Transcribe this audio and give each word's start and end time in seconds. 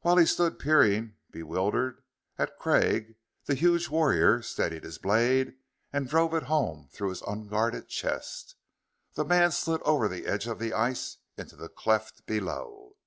While 0.00 0.18
he 0.18 0.26
stood 0.26 0.58
peering, 0.58 1.14
bewildered, 1.30 2.02
at 2.36 2.58
Craig, 2.58 3.14
the 3.46 3.54
huge 3.54 3.88
warrior 3.88 4.42
steadied 4.42 4.84
his 4.84 4.98
blade 4.98 5.54
and 5.90 6.06
drove 6.06 6.34
it 6.34 6.42
home 6.42 6.90
through 6.92 7.08
his 7.08 7.22
unguarded 7.22 7.88
chest. 7.88 8.56
The 9.14 9.24
man 9.24 9.52
slid 9.52 9.80
over 9.84 10.06
the 10.06 10.26
edge 10.26 10.46
of 10.46 10.58
the 10.58 10.74
ice 10.74 11.16
into 11.38 11.56
the 11.56 11.70
cleft 11.70 12.26
below. 12.26 12.98